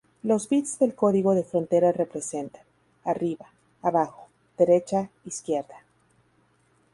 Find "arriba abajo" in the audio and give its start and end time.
3.05-4.29